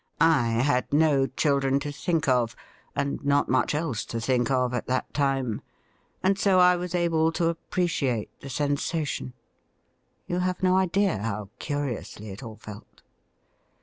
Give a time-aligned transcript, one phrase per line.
[0.19, 2.55] I had no children to think of,
[2.95, 5.61] and not much else to think of at that time,
[6.23, 9.33] and so I was able to appreciate the sensation.
[10.25, 13.03] You have no idea how curiously it all felt.'